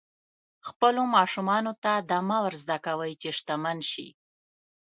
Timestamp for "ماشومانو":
1.15-1.71